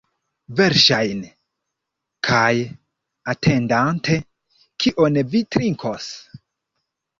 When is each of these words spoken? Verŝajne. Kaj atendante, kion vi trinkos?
Verŝajne. 0.59 1.29
Kaj 2.29 2.55
atendante, 3.35 4.19
kion 4.87 5.23
vi 5.37 5.45
trinkos? 5.59 6.11